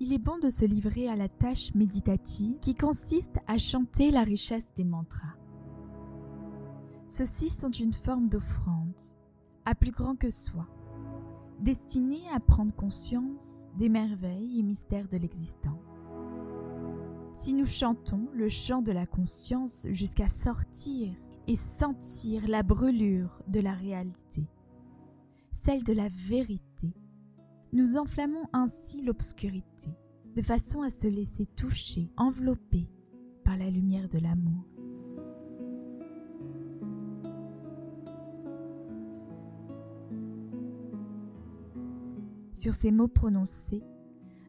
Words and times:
il 0.00 0.14
est 0.14 0.18
bon 0.18 0.38
de 0.38 0.48
se 0.48 0.64
livrer 0.64 1.08
à 1.10 1.16
la 1.16 1.28
tâche 1.28 1.74
méditative 1.74 2.58
qui 2.60 2.74
consiste 2.74 3.36
à 3.46 3.58
chanter 3.58 4.10
la 4.10 4.22
richesse 4.22 4.66
des 4.74 4.84
mantras. 4.84 5.36
Ceux-ci 7.06 7.50
sont 7.50 7.70
une 7.70 7.92
forme 7.92 8.28
d'offrande, 8.28 8.98
à 9.66 9.74
plus 9.74 9.90
grand 9.90 10.16
que 10.16 10.30
soi, 10.30 10.66
destinée 11.60 12.22
à 12.34 12.40
prendre 12.40 12.74
conscience 12.74 13.68
des 13.76 13.90
merveilles 13.90 14.58
et 14.58 14.62
mystères 14.62 15.08
de 15.08 15.18
l'existence. 15.18 15.74
Si 17.34 17.52
nous 17.52 17.66
chantons 17.66 18.26
le 18.32 18.48
chant 18.48 18.80
de 18.80 18.92
la 18.92 19.04
conscience 19.04 19.86
jusqu'à 19.90 20.28
sortir 20.28 21.12
et 21.46 21.56
sentir 21.56 22.48
la 22.48 22.62
brûlure 22.62 23.42
de 23.48 23.60
la 23.60 23.74
réalité, 23.74 24.46
celle 25.52 25.84
de 25.84 25.92
la 25.92 26.08
vérité, 26.08 26.94
nous 27.72 27.96
enflammons 27.96 28.44
ainsi 28.52 29.02
l'obscurité, 29.02 29.90
de 30.34 30.42
façon 30.42 30.82
à 30.82 30.90
se 30.90 31.06
laisser 31.06 31.46
toucher, 31.46 32.10
envelopper 32.16 32.88
par 33.44 33.56
la 33.56 33.70
lumière 33.70 34.08
de 34.08 34.18
l'amour. 34.18 34.64
Sur 42.52 42.74
ces 42.74 42.90
mots 42.90 43.08
prononcés, 43.08 43.82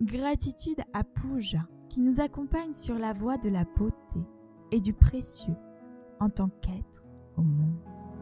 gratitude 0.00 0.80
à 0.92 1.04
Puja 1.04 1.68
qui 1.88 2.00
nous 2.00 2.20
accompagne 2.20 2.72
sur 2.72 2.98
la 2.98 3.12
voie 3.12 3.36
de 3.36 3.48
la 3.48 3.64
beauté 3.64 4.20
et 4.72 4.80
du 4.80 4.94
précieux 4.94 5.54
en 6.18 6.30
tant 6.30 6.48
qu'être 6.48 7.04
au 7.36 7.42
monde. 7.42 8.21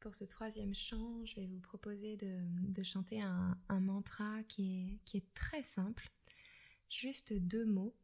Pour 0.00 0.14
ce 0.14 0.24
troisième 0.24 0.74
chant, 0.74 1.26
je 1.26 1.34
vais 1.34 1.46
vous 1.46 1.60
proposer 1.60 2.16
de, 2.16 2.82
chanter 2.82 3.20
un, 3.20 3.80
mantra 3.80 4.42
qui 4.44 4.98
est, 5.12 5.34
très 5.34 5.62
simple. 5.62 6.10
Juste 6.88 7.34
deux 7.34 7.66
mots. 7.66 7.94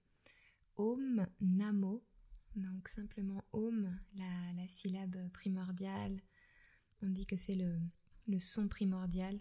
Om 0.76 1.26
Namo. 1.40 2.04
Donc 2.54 2.90
simplement 2.90 3.42
Om, 3.52 3.98
la, 4.14 4.68
syllabe 4.68 5.16
primordiale. 5.32 6.20
On 7.00 7.08
dit 7.08 7.24
que 7.24 7.36
c'est 7.36 7.56
le, 7.56 7.80
le 8.26 8.38
son 8.38 8.68
primordial 8.68 9.40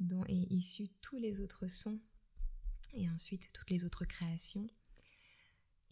dont 0.00 0.24
est 0.24 0.52
issu 0.52 0.88
tous 1.00 1.18
les 1.18 1.40
autres 1.40 1.68
sons 1.68 2.00
et 2.94 3.08
ensuite 3.08 3.52
toutes 3.52 3.70
les 3.70 3.84
autres 3.84 4.04
créations. 4.04 4.68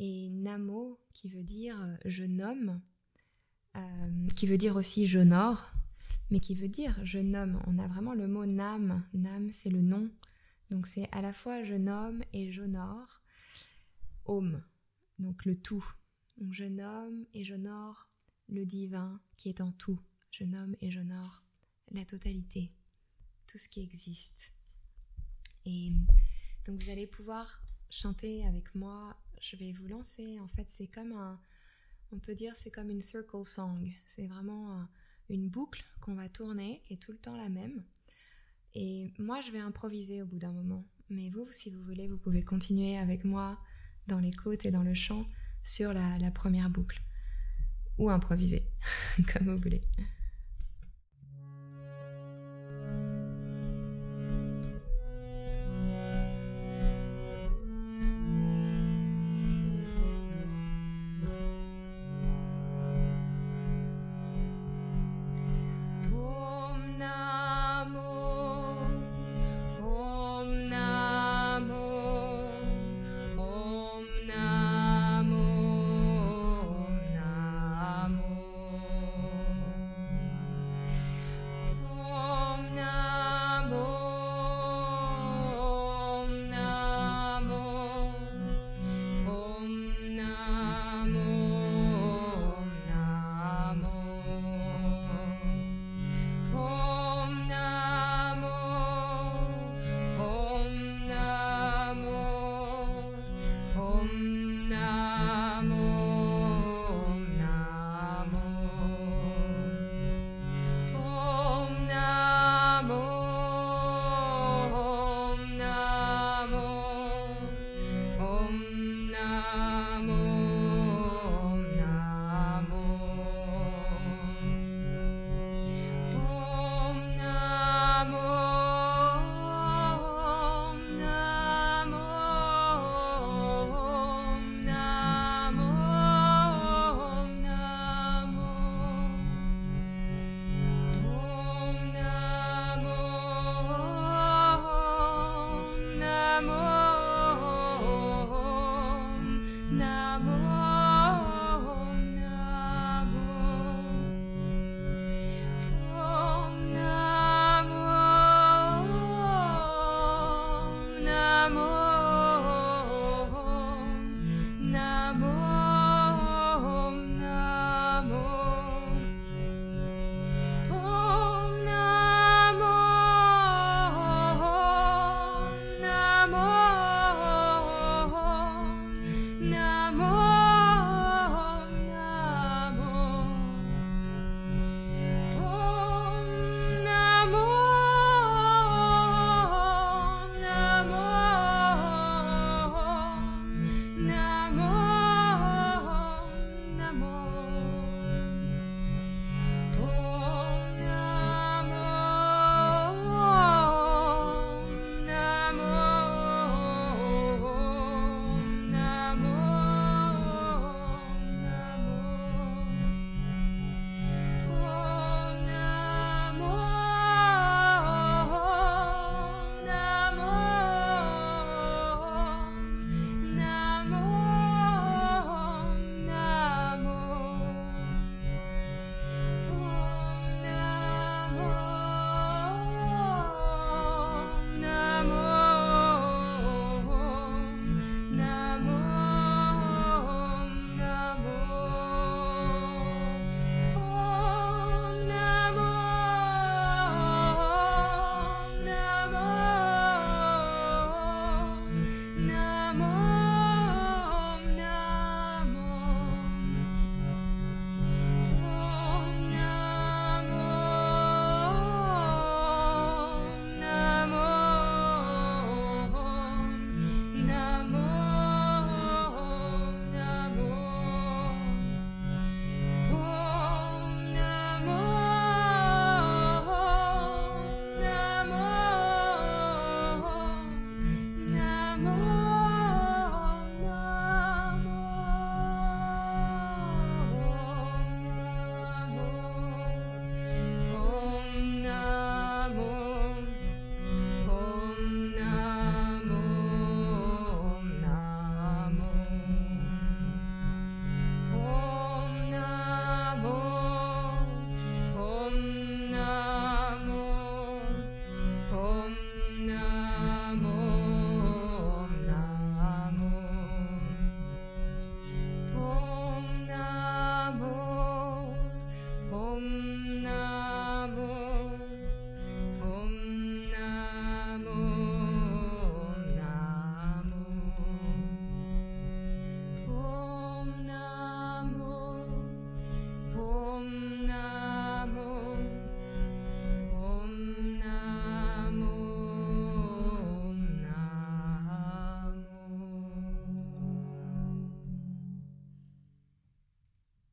Et 0.00 0.30
Namo 0.30 1.00
qui 1.12 1.28
veut 1.28 1.44
dire 1.44 1.76
je 2.04 2.24
nomme 2.24 2.82
euh, 3.76 4.28
qui 4.36 4.46
veut 4.46 4.58
dire 4.58 4.76
aussi 4.76 5.06
j'honore, 5.06 5.72
mais 6.30 6.40
qui 6.40 6.54
veut 6.54 6.68
dire 6.68 6.98
je 7.04 7.18
nomme. 7.18 7.60
On 7.66 7.78
a 7.78 7.86
vraiment 7.86 8.14
le 8.14 8.26
mot 8.26 8.46
nam. 8.46 9.02
Nam, 9.14 9.50
c'est 9.52 9.70
le 9.70 9.82
nom. 9.82 10.10
Donc 10.70 10.86
c'est 10.86 11.08
à 11.12 11.22
la 11.22 11.32
fois 11.32 11.62
je 11.62 11.74
nomme 11.74 12.22
et 12.32 12.52
j'honore. 12.52 13.22
Om, 14.24 14.62
donc 15.18 15.44
le 15.44 15.54
tout. 15.56 15.84
Donc 16.38 16.52
je 16.52 16.64
nomme 16.64 17.26
et 17.32 17.44
j'honore 17.44 18.08
le 18.48 18.64
divin 18.64 19.20
qui 19.36 19.48
est 19.48 19.60
en 19.60 19.72
tout. 19.72 20.00
Je 20.30 20.44
nomme 20.44 20.74
et 20.80 20.90
j'honore 20.90 21.42
la 21.92 22.04
totalité, 22.04 22.72
tout 23.46 23.58
ce 23.58 23.68
qui 23.68 23.82
existe. 23.82 24.52
Et 25.64 25.92
donc 26.66 26.82
vous 26.82 26.90
allez 26.90 27.06
pouvoir 27.06 27.62
chanter 27.90 28.44
avec 28.46 28.74
moi. 28.74 29.16
Je 29.40 29.56
vais 29.56 29.72
vous 29.72 29.86
lancer. 29.86 30.38
En 30.40 30.48
fait, 30.48 30.68
c'est 30.68 30.88
comme 30.88 31.12
un, 31.12 31.40
on 32.12 32.18
peut 32.18 32.34
dire 32.34 32.52
c'est 32.56 32.70
comme 32.70 32.90
une 32.90 33.02
circle 33.02 33.44
song. 33.44 33.88
C'est 34.06 34.26
vraiment 34.26 34.86
une 35.28 35.48
boucle 35.48 35.84
qu'on 36.00 36.14
va 36.14 36.28
tourner 36.28 36.82
qui 36.84 36.94
est 36.94 37.02
tout 37.02 37.12
le 37.12 37.18
temps 37.18 37.36
la 37.36 37.48
même. 37.48 37.82
Et 38.74 39.12
moi, 39.18 39.40
je 39.40 39.50
vais 39.50 39.60
improviser 39.60 40.22
au 40.22 40.26
bout 40.26 40.38
d'un 40.38 40.52
moment. 40.52 40.84
Mais 41.08 41.30
vous, 41.30 41.46
si 41.50 41.70
vous 41.70 41.82
voulez, 41.84 42.08
vous 42.08 42.18
pouvez 42.18 42.42
continuer 42.42 42.98
avec 42.98 43.24
moi 43.24 43.58
dans 44.06 44.18
l'écoute 44.18 44.66
et 44.66 44.70
dans 44.70 44.82
le 44.82 44.94
chant 44.94 45.26
sur 45.62 45.92
la 45.92 46.30
première 46.30 46.70
boucle. 46.70 47.00
Ou 47.98 48.10
improviser, 48.10 48.64
comme 49.32 49.48
vous 49.48 49.62
voulez. 49.62 49.80